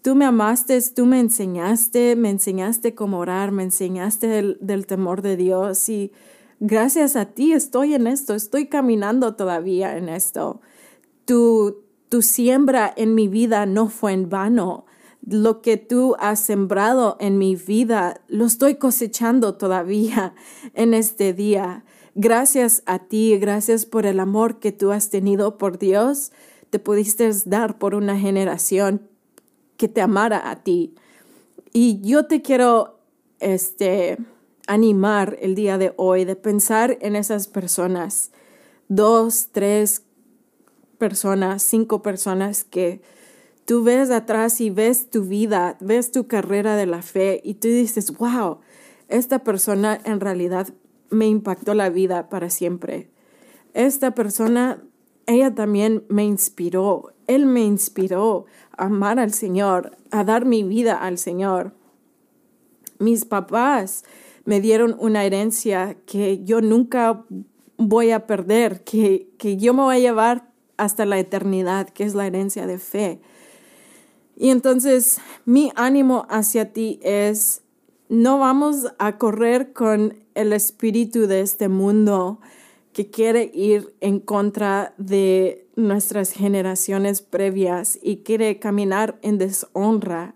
tú 0.00 0.14
me 0.14 0.24
amaste, 0.24 0.80
tú 0.96 1.04
me 1.04 1.20
enseñaste, 1.20 2.16
me 2.16 2.30
enseñaste 2.30 2.94
cómo 2.94 3.18
orar, 3.18 3.52
me 3.52 3.62
enseñaste 3.62 4.26
del, 4.58 4.86
temor 4.86 5.20
de 5.20 5.36
Dios 5.36 5.86
y 5.90 6.10
gracias 6.60 7.14
a 7.14 7.26
ti 7.26 7.52
estoy 7.52 7.92
en 7.92 8.06
esto, 8.06 8.34
estoy 8.34 8.68
caminando 8.68 9.36
todavía 9.36 9.98
en 9.98 10.08
esto. 10.08 10.62
Tu, 11.26 11.84
tu 12.08 12.22
siembra 12.22 12.90
en 12.96 13.14
mi 13.14 13.28
vida 13.28 13.66
no 13.66 13.90
fue 13.90 14.14
en 14.14 14.30
vano. 14.30 14.86
Lo 15.26 15.60
que 15.60 15.76
tú 15.76 16.16
has 16.18 16.40
sembrado 16.40 17.18
en 17.20 17.36
mi 17.36 17.54
vida 17.54 18.22
lo 18.28 18.46
estoy 18.46 18.76
cosechando 18.76 19.56
todavía 19.56 20.32
en 20.72 20.94
este 20.94 21.34
día. 21.34 21.84
Gracias 22.20 22.82
a 22.84 22.98
ti, 22.98 23.38
gracias 23.38 23.86
por 23.86 24.04
el 24.04 24.18
amor 24.18 24.58
que 24.58 24.72
tú 24.72 24.90
has 24.90 25.08
tenido 25.08 25.56
por 25.56 25.78
Dios, 25.78 26.32
te 26.68 26.80
pudiste 26.80 27.30
dar 27.46 27.78
por 27.78 27.94
una 27.94 28.18
generación 28.18 29.08
que 29.76 29.86
te 29.86 30.00
amara 30.00 30.50
a 30.50 30.64
ti. 30.64 30.96
Y 31.72 32.00
yo 32.00 32.26
te 32.26 32.42
quiero 32.42 32.98
este, 33.38 34.18
animar 34.66 35.36
el 35.40 35.54
día 35.54 35.78
de 35.78 35.94
hoy 35.96 36.24
de 36.24 36.34
pensar 36.34 36.98
en 37.02 37.14
esas 37.14 37.46
personas, 37.46 38.32
dos, 38.88 39.50
tres 39.52 40.02
personas, 40.98 41.62
cinco 41.62 42.02
personas 42.02 42.64
que 42.64 43.00
tú 43.64 43.84
ves 43.84 44.10
atrás 44.10 44.60
y 44.60 44.70
ves 44.70 45.08
tu 45.08 45.22
vida, 45.22 45.76
ves 45.78 46.10
tu 46.10 46.26
carrera 46.26 46.74
de 46.74 46.86
la 46.86 47.00
fe 47.00 47.40
y 47.44 47.54
tú 47.54 47.68
dices, 47.68 48.10
wow, 48.18 48.58
esta 49.06 49.44
persona 49.44 50.00
en 50.04 50.18
realidad 50.18 50.66
me 51.10 51.26
impactó 51.26 51.74
la 51.74 51.90
vida 51.90 52.28
para 52.28 52.50
siempre. 52.50 53.10
Esta 53.74 54.14
persona, 54.14 54.82
ella 55.26 55.54
también 55.54 56.04
me 56.08 56.24
inspiró, 56.24 57.12
él 57.26 57.46
me 57.46 57.62
inspiró 57.62 58.46
a 58.76 58.86
amar 58.86 59.18
al 59.18 59.32
Señor, 59.32 59.96
a 60.10 60.24
dar 60.24 60.44
mi 60.44 60.62
vida 60.62 60.94
al 60.94 61.18
Señor. 61.18 61.74
Mis 62.98 63.24
papás 63.24 64.04
me 64.44 64.60
dieron 64.60 64.96
una 64.98 65.24
herencia 65.24 65.96
que 66.06 66.42
yo 66.44 66.60
nunca 66.60 67.24
voy 67.76 68.10
a 68.10 68.26
perder, 68.26 68.82
que, 68.82 69.28
que 69.38 69.56
yo 69.56 69.74
me 69.74 69.82
voy 69.82 69.96
a 69.96 70.00
llevar 70.00 70.50
hasta 70.76 71.04
la 71.04 71.18
eternidad, 71.18 71.88
que 71.90 72.04
es 72.04 72.14
la 72.14 72.26
herencia 72.26 72.66
de 72.66 72.78
fe. 72.78 73.20
Y 74.36 74.50
entonces 74.50 75.20
mi 75.44 75.72
ánimo 75.74 76.26
hacia 76.30 76.72
ti 76.72 77.00
es, 77.02 77.62
no 78.08 78.38
vamos 78.38 78.86
a 78.98 79.18
correr 79.18 79.72
con 79.72 80.16
el 80.34 80.52
espíritu 80.52 81.26
de 81.26 81.40
este 81.40 81.68
mundo 81.68 82.40
que 82.92 83.10
quiere 83.10 83.50
ir 83.54 83.94
en 84.00 84.18
contra 84.18 84.94
de 84.96 85.66
nuestras 85.76 86.32
generaciones 86.32 87.22
previas 87.22 87.98
y 88.02 88.18
quiere 88.18 88.58
caminar 88.58 89.18
en 89.22 89.38
deshonra 89.38 90.34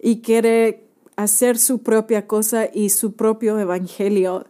y 0.00 0.20
quiere 0.20 0.88
hacer 1.16 1.56
su 1.56 1.82
propia 1.82 2.26
cosa 2.26 2.68
y 2.72 2.90
su 2.90 3.14
propio 3.14 3.58
evangelio. 3.58 4.46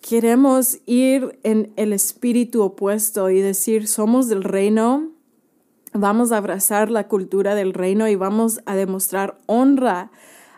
Queremos 0.00 0.80
ir 0.84 1.38
en 1.44 1.72
el 1.76 1.92
espíritu 1.92 2.62
opuesto 2.62 3.30
y 3.30 3.40
decir, 3.40 3.86
somos 3.86 4.28
del 4.28 4.44
reino, 4.44 5.10
vamos 5.94 6.32
a 6.32 6.38
abrazar 6.38 6.90
la 6.90 7.08
cultura 7.08 7.54
del 7.54 7.72
reino 7.72 8.08
y 8.08 8.16
vamos 8.16 8.60
a 8.66 8.74
demostrar 8.74 9.38
honra 9.46 10.10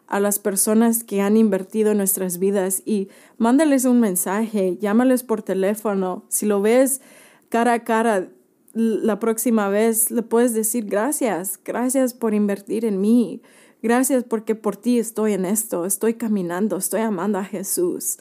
a 0.06 0.20
las 0.20 0.38
personas 0.38 1.04
que 1.04 1.20
han 1.20 1.36
invertido 1.36 1.92
en 1.92 1.98
nuestras 1.98 2.38
vidas 2.38 2.82
y 2.84 3.08
mándales 3.38 3.84
un 3.84 4.00
mensaje, 4.00 4.78
llámales 4.80 5.22
por 5.22 5.42
teléfono. 5.42 6.24
Si 6.28 6.46
lo 6.46 6.60
ves 6.60 7.00
cara 7.48 7.74
a 7.74 7.84
cara 7.84 8.28
la 8.72 9.18
próxima 9.18 9.68
vez, 9.68 10.10
le 10.10 10.22
puedes 10.22 10.52
decir 10.52 10.84
gracias, 10.84 11.58
gracias 11.64 12.12
por 12.12 12.34
invertir 12.34 12.84
en 12.84 13.00
mí, 13.00 13.40
gracias 13.82 14.24
porque 14.24 14.54
por 14.54 14.76
ti 14.76 14.98
estoy 14.98 15.32
en 15.32 15.44
esto, 15.46 15.86
estoy 15.86 16.14
caminando, 16.14 16.76
estoy 16.76 17.00
amando 17.00 17.38
a 17.38 17.44
Jesús. 17.44 18.18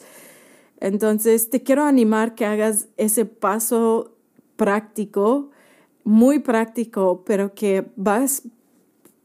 Entonces, 0.80 1.50
te 1.50 1.62
quiero 1.62 1.84
animar 1.84 2.34
que 2.34 2.46
hagas 2.46 2.88
ese 2.96 3.24
paso 3.24 4.16
práctico, 4.56 5.50
muy 6.04 6.38
práctico, 6.38 7.22
pero 7.24 7.54
que 7.54 7.90
vas 7.96 8.42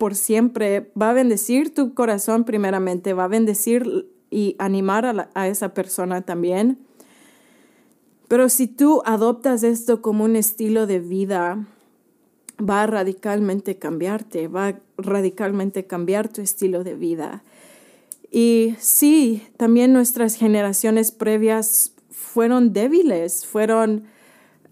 por 0.01 0.15
siempre, 0.15 0.91
va 0.99 1.11
a 1.11 1.13
bendecir 1.13 1.75
tu 1.75 1.93
corazón 1.93 2.43
primeramente, 2.43 3.13
va 3.13 3.25
a 3.25 3.27
bendecir 3.27 4.09
y 4.31 4.55
animar 4.57 5.29
a, 5.35 5.47
esa 5.47 5.75
persona 5.75 6.23
también. 6.23 6.79
Pero 8.27 8.49
si 8.49 8.65
tú 8.65 9.03
adoptas 9.05 9.61
esto 9.61 10.01
como 10.01 10.23
un 10.23 10.35
estilo 10.35 10.87
de 10.87 10.97
vida, 10.97 11.67
va 12.59 12.81
a 12.81 12.87
radicalmente 12.87 13.77
cambiarte, 13.77 14.47
va 14.47 14.69
a 14.69 14.79
radicalmente 14.97 15.85
cambiar 15.85 16.29
tu 16.29 16.41
estilo 16.41 16.83
de 16.83 16.95
vida. 16.95 17.43
Y 18.31 18.73
sí, 18.79 19.43
también 19.55 19.93
nuestras 19.93 20.33
generaciones 20.33 21.11
previas 21.11 21.93
fueron 22.09 22.73
débiles, 22.73 23.45
fueron 23.45 24.05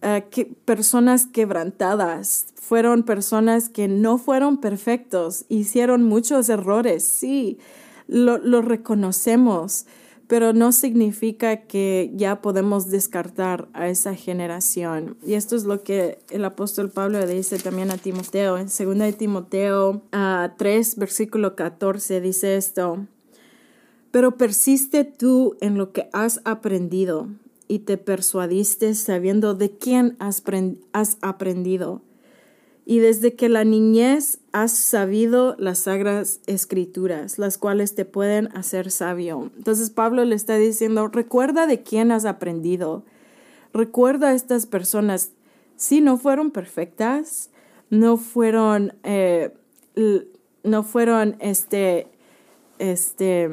eh, 0.02 0.26
que, 0.30 0.46
personas 0.46 1.26
quebrantadas, 1.26 2.48
fueron 2.56 3.04
personas 3.04 3.70
que 3.70 3.88
no 3.88 4.18
fueron 4.18 4.58
perfectos, 4.58 5.46
hicieron 5.50 6.04
muchos 6.04 6.50
errores, 6.50 7.04
sí, 7.04 7.58
lo, 8.08 8.38
lo 8.38 8.62
reconocemos, 8.62 9.86
pero 10.30 10.54
no 10.54 10.72
significa 10.72 11.64
que 11.64 12.12
ya 12.16 12.40
podemos 12.40 12.92
descartar 12.92 13.68
a 13.74 13.90
esa 13.90 14.14
generación. 14.14 15.18
Y 15.26 15.34
esto 15.34 15.56
es 15.56 15.64
lo 15.64 15.82
que 15.82 16.20
el 16.30 16.46
apóstol 16.46 16.92
Pablo 16.92 17.26
dice 17.26 17.58
también 17.58 17.90
a 17.90 17.98
Timoteo. 17.98 18.60
En 18.60 18.68
2 18.68 19.00
de 19.00 19.14
Timoteo 19.14 20.04
3, 20.58 20.98
versículo 20.98 21.56
14 21.56 22.22
dice 22.22 22.58
esto, 22.58 23.08
pero 24.12 24.38
persiste 24.38 25.04
tú 25.04 25.58
en 25.62 25.80
lo 25.80 25.92
que 25.94 26.10
has 26.14 26.42
aprendido 26.46 27.28
y 27.70 27.80
te 27.80 27.98
persuadiste 27.98 28.96
sabiendo 28.96 29.54
de 29.54 29.70
quién 29.70 30.18
has, 30.20 30.42
aprendido. 31.22 32.02
Y 32.84 32.98
desde 32.98 33.36
que 33.36 33.48
la 33.48 33.64
niñez 33.64 34.40
has 34.52 34.72
sabido 34.72 35.56
las 35.60 35.78
sagras 35.78 36.42
escrituras, 36.48 37.38
las 37.38 37.60
cuales 37.60 37.94
te 37.94 38.06
pueden 38.06 38.50
hacer 38.58 38.90
sabio. 38.90 39.52
Entonces 39.56 39.92
Pablo 39.92 40.26
le 40.26 40.36
está 40.36 40.56
diciendo, 40.58 41.08
recuerda 41.10 41.68
de 41.68 41.84
quién 41.84 42.12
has 42.12 42.26
aprendido. 42.26 43.04
Recuerda 43.72 44.30
a 44.30 44.34
estas 44.34 44.66
personas. 44.66 45.34
Sí, 45.76 46.02
no 46.02 46.18
fueron 46.18 46.50
perfectas, 46.50 47.52
no 47.92 48.18
fueron, 48.18 48.96
eh, 49.04 49.54
no 50.64 50.82
fueron, 50.82 51.36
este, 51.40 52.08
este, 52.80 53.52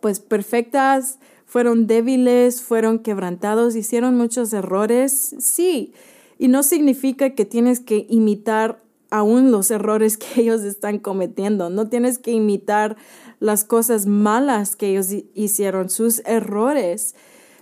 pues 0.00 0.20
perfectas, 0.20 1.18
fueron 1.52 1.86
débiles, 1.86 2.62
fueron 2.62 3.00
quebrantados, 3.00 3.76
hicieron 3.76 4.16
muchos 4.16 4.54
errores, 4.54 5.36
sí. 5.38 5.92
Y 6.38 6.48
no 6.48 6.62
significa 6.62 7.34
que 7.34 7.44
tienes 7.44 7.78
que 7.78 8.06
imitar 8.08 8.82
aún 9.10 9.50
los 9.50 9.70
errores 9.70 10.16
que 10.16 10.40
ellos 10.40 10.62
están 10.62 10.98
cometiendo. 10.98 11.68
No 11.68 11.90
tienes 11.90 12.16
que 12.16 12.30
imitar 12.30 12.96
las 13.38 13.64
cosas 13.64 14.06
malas 14.06 14.76
que 14.76 14.92
ellos 14.92 15.08
hicieron, 15.34 15.90
sus 15.90 16.22
errores, 16.24 17.14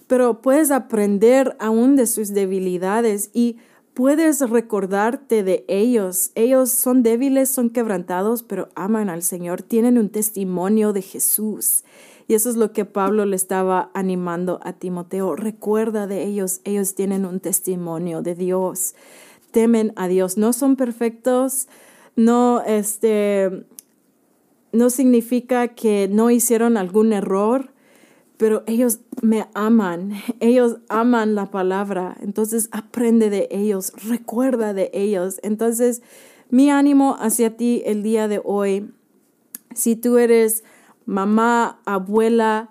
pero 0.07 0.41
puedes 0.41 0.71
aprender 0.71 1.57
aún 1.59 1.97
de 1.97 2.07
sus 2.07 2.29
debilidades 2.33 3.31
y 3.33 3.57
puedes 3.93 4.39
recordarte 4.39 5.43
de 5.43 5.65
ellos. 5.67 6.31
Ellos 6.37 6.71
son 6.71 7.03
débiles, 7.03 7.51
son 7.51 7.71
quebrantados, 7.71 8.45
pero 8.45 8.69
aman 8.77 9.11
al 9.11 9.25
Señor, 9.25 9.63
tienen 9.63 9.99
un 9.99 10.11
testimonio 10.11 10.93
de 10.93 11.03
Jesús. 11.03 11.83
Y 12.31 12.35
eso 12.35 12.49
es 12.49 12.55
lo 12.55 12.73
que 12.73 12.85
Pablo 12.85 13.27
le 13.27 13.35
estaba 13.35 13.91
animando 13.93 14.61
a 14.63 14.75
Timoteo. 14.75 15.35
Recuerda 15.35 16.07
de 16.07 16.23
ellos, 16.23 16.61
ellos 16.63 16.95
tienen 16.95 17.25
un 17.25 17.41
testimonio 17.41 18.23
de 18.23 18.37
Dios. 18.37 18.95
Temen 19.51 19.93
a 19.97 20.07
Dios, 20.07 20.39
no 20.39 20.53
son 20.53 20.77
perfectos, 20.77 21.67
no 22.15 22.63
este 22.65 23.67
no 24.71 24.91
significa 24.91 25.75
que 25.75 26.07
no 26.07 26.31
hicieron 26.31 26.77
algún 26.77 27.13
error, 27.13 27.73
pero 28.37 28.63
ellos 28.69 29.01
me 29.23 29.49
aman, 29.55 30.13
ellos 30.39 30.77
aman 30.89 31.35
la 31.35 31.51
palabra, 31.51 32.17
entonces 32.21 32.69
aprende 32.71 33.29
de 33.29 33.49
ellos, 33.51 33.93
recuerda 34.09 34.73
de 34.73 34.93
ellos. 34.95 35.41
Entonces, 35.43 36.01
mi 36.49 36.71
ánimo 36.71 37.17
hacia 37.19 37.57
ti 37.57 37.83
el 37.87 38.05
día 38.05 38.29
de 38.29 38.41
hoy, 38.45 38.93
si 39.75 39.97
tú 39.97 40.17
eres 40.17 40.63
mamá, 41.11 41.81
abuela, 41.87 42.71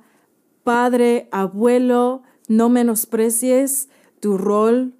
padre, 0.63 1.27
abuelo, 1.31 2.23
no 2.47 2.69
menosprecies 2.69 3.89
tu 4.21 4.37
rol 4.37 4.93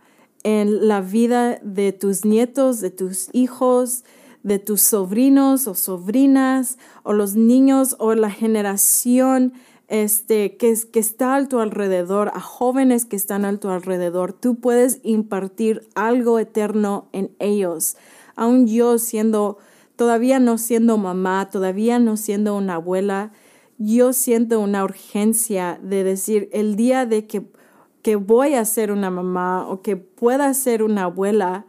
en 0.44 0.88
la 0.88 1.00
vida 1.00 1.60
de 1.64 1.94
tus 1.94 2.26
nietos, 2.26 2.82
de 2.82 2.92
tus 2.92 3.30
hijos, 3.34 4.04
de 4.44 4.60
tus 4.60 4.82
sobrinos 4.82 5.68
o 5.68 5.74
sobrinas 5.74 6.78
o 7.04 7.14
los 7.14 7.36
niños 7.36 7.96
o 8.00 8.14
la 8.14 8.30
generación 8.30 9.54
este, 9.88 10.58
que, 10.58 10.78
que 10.92 11.00
está 11.00 11.36
a 11.36 11.48
tu 11.48 11.60
alrededor, 11.60 12.32
a 12.34 12.42
jóvenes 12.42 13.06
que 13.06 13.16
están 13.16 13.46
a 13.46 13.58
tu 13.58 13.70
alrededor. 13.70 14.34
Tú 14.34 14.56
puedes 14.56 15.00
impartir 15.04 15.88
algo 15.96 16.40
eterno 16.40 17.08
en 17.14 17.32
ellos. 17.40 17.96
Aún 18.36 18.68
yo 18.68 19.00
siendo 19.00 19.58
todavía 20.00 20.40
no 20.40 20.58
siendo 20.58 20.98
mamá, 20.98 21.50
todavía 21.52 22.00
no 22.00 22.16
siendo 22.16 22.56
una 22.56 22.76
abuela, 22.76 23.34
yo 23.78 24.14
siento 24.14 24.62
una 24.62 24.86
urgencia 24.86 25.78
de 25.84 26.06
decir 26.06 26.50
el 26.54 26.78
día 26.78 27.06
de 27.06 27.28
que, 27.28 27.52
que 28.02 28.16
voy 28.16 28.54
a 28.54 28.64
ser 28.64 28.94
una 28.94 29.12
mamá 29.12 29.68
o 29.68 29.82
que 29.82 29.98
pueda 29.98 30.54
ser 30.54 30.84
una 30.84 31.04
abuela, 31.04 31.66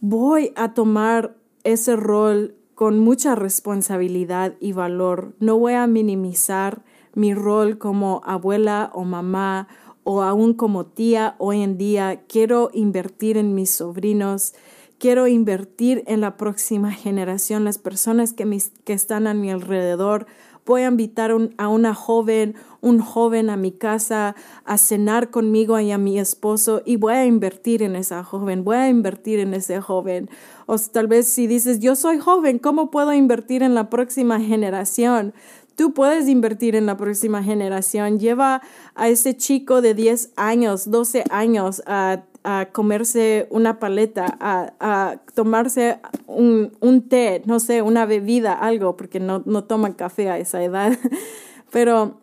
voy 0.00 0.52
a 0.56 0.74
tomar 0.74 1.38
ese 1.64 1.96
rol 1.96 2.54
con 2.74 2.98
mucha 2.98 3.34
responsabilidad 3.34 4.52
y 4.60 4.72
valor. 4.72 5.34
No 5.40 5.58
voy 5.58 5.72
a 5.72 5.86
minimizar 5.86 6.84
mi 7.14 7.32
rol 7.32 7.78
como 7.78 8.20
abuela 8.26 8.90
o 8.92 9.04
mamá 9.04 9.68
o 10.04 10.20
aún 10.20 10.52
como 10.52 10.84
tía 10.84 11.34
hoy 11.38 11.62
en 11.62 11.78
día. 11.78 12.24
Quiero 12.28 12.68
invertir 12.74 13.38
en 13.38 13.54
mis 13.54 13.70
sobrinos 13.70 14.52
Quiero 14.98 15.28
invertir 15.28 16.02
en 16.06 16.20
la 16.20 16.36
próxima 16.36 16.90
generación, 16.90 17.64
las 17.64 17.78
personas 17.78 18.32
que, 18.32 18.60
que 18.84 18.92
están 18.92 19.28
a 19.28 19.34
mi 19.34 19.48
alrededor. 19.48 20.26
Voy 20.66 20.82
a 20.82 20.88
invitar 20.88 21.32
a 21.56 21.68
una 21.68 21.94
joven, 21.94 22.56
un 22.80 22.98
joven 22.98 23.48
a 23.48 23.56
mi 23.56 23.70
casa 23.70 24.34
a 24.64 24.76
cenar 24.76 25.30
conmigo 25.30 25.78
y 25.78 25.92
a 25.92 25.98
mi 25.98 26.18
esposo 26.18 26.82
y 26.84 26.96
voy 26.96 27.14
a 27.14 27.26
invertir 27.26 27.82
en 27.82 27.94
esa 27.94 28.24
joven, 28.24 28.64
voy 28.64 28.76
a 28.76 28.88
invertir 28.88 29.38
en 29.38 29.54
ese 29.54 29.80
joven. 29.80 30.28
O 30.66 30.76
tal 30.78 31.06
vez 31.06 31.28
si 31.28 31.46
dices, 31.46 31.78
yo 31.78 31.94
soy 31.94 32.18
joven, 32.18 32.58
¿cómo 32.58 32.90
puedo 32.90 33.12
invertir 33.12 33.62
en 33.62 33.76
la 33.76 33.88
próxima 33.90 34.40
generación? 34.40 35.32
Tú 35.76 35.94
puedes 35.94 36.28
invertir 36.28 36.74
en 36.74 36.86
la 36.86 36.96
próxima 36.96 37.40
generación. 37.44 38.18
Lleva 38.18 38.62
a 38.96 39.08
ese 39.08 39.36
chico 39.36 39.80
de 39.80 39.94
10 39.94 40.32
años, 40.34 40.90
12 40.90 41.22
años 41.30 41.84
a 41.86 42.24
a 42.44 42.68
comerse 42.72 43.46
una 43.50 43.78
paleta, 43.78 44.36
a, 44.40 45.20
tomarse 45.34 45.98
un, 46.26 47.06
té, 47.08 47.42
no 47.46 47.60
sé, 47.60 47.82
una 47.82 48.06
bebida, 48.06 48.54
algo, 48.54 48.96
porque 48.96 49.20
no, 49.20 49.42
no 49.44 49.64
toman 49.64 49.92
café 49.92 50.30
a 50.30 50.38
esa 50.38 50.62
edad. 50.62 50.96
Pero 51.70 52.20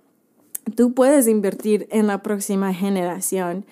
tú 0.75 0.93
puedes 0.93 1.27
invertir 1.27 1.87
en 1.91 2.07
la 2.07 2.21
próxima 2.23 2.73
generación. 2.73 3.65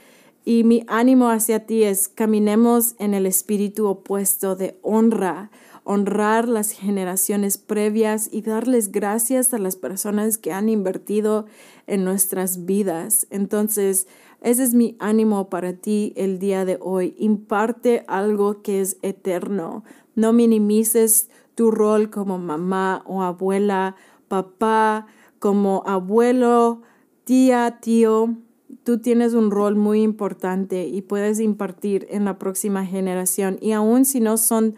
Y 0.45 0.63
mi 0.63 0.84
ánimo 0.88 1.29
hacia 1.29 1.65
ti 1.65 1.84
es 1.84 2.10
caminemos 2.10 2.95
en 2.99 3.13
el 3.13 3.25
espíritu 3.25 3.88
opuesto 3.88 4.56
de 4.56 4.77
honra, 4.82 5.49
honrar 5.86 6.47
las 6.47 6.71
generaciones 6.71 7.58
previas 7.58 8.29
y 8.32 8.41
darles 8.41 8.91
gracias 8.91 9.53
a 9.53 9.58
las 9.58 9.75
personas 9.75 10.38
que 10.38 10.51
han 10.51 10.69
invertido 10.69 11.45
en 11.88 12.03
nuestras 12.03 12.65
vidas. 12.65 13.27
Entonces, 13.29 14.08
ese 14.43 14.63
es 14.63 14.73
mi 14.73 14.97
ánimo 14.99 15.49
para 15.49 15.71
ti 15.71 16.12
el 16.17 16.38
día 16.38 16.65
de 16.65 16.77
hoy. 16.82 17.15
Imparte 17.17 18.03
algo 18.08 18.62
que 18.62 18.82
es 18.82 18.97
eterno. 19.01 19.86
No 20.15 20.34
minimices 20.34 21.29
tu 21.56 21.71
rol 21.71 22.10
como 22.10 22.38
mamá 22.38 23.03
o 23.06 23.23
abuela, 23.23 23.95
papá, 24.27 25.08
como 25.39 25.84
abuelo, 25.86 26.82
tía, 27.23 27.79
tío. 27.82 28.36
Tú 28.84 28.99
tienes 28.99 29.34
un 29.34 29.49
rol 29.49 29.77
muy 29.77 30.01
importante 30.01 30.88
y 30.88 31.01
puedes 31.01 31.39
impartir 31.39 32.06
en 32.10 32.25
la 32.25 32.38
próxima 32.38 32.86
generación. 32.86 33.58
Y 33.62 33.71
aun 33.71 34.03
si 34.03 34.19
no 34.19 34.36
son 34.36 34.75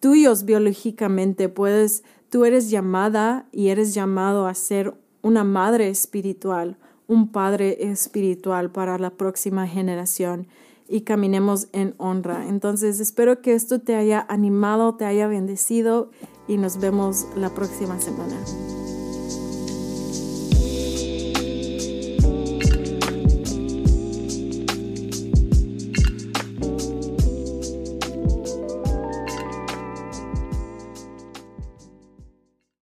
tuyos 0.00 0.44
biológicamente, 0.44 1.48
puedes, 1.48 2.02
tú 2.28 2.44
eres 2.44 2.70
llamada 2.70 3.46
y 3.52 3.68
eres 3.68 3.94
llamado 3.94 4.48
a 4.48 4.54
ser 4.54 4.94
una 5.22 5.44
madre 5.44 5.88
espiritual, 5.88 6.76
un 7.08 7.28
Padre 7.28 7.90
espiritual 7.90 8.70
para 8.70 8.98
la 8.98 9.10
próxima 9.10 9.66
generación 9.66 10.46
y 10.88 11.02
caminemos 11.02 11.68
en 11.72 11.94
honra. 11.98 12.48
Entonces 12.48 13.00
espero 13.00 13.40
que 13.42 13.54
esto 13.54 13.80
te 13.80 13.96
haya 13.96 14.24
animado, 14.28 14.94
te 14.94 15.04
haya 15.04 15.26
bendecido 15.26 16.10
y 16.48 16.58
nos 16.58 16.78
vemos 16.78 17.26
la 17.36 17.50
próxima 17.50 18.00
semana. 18.00 18.36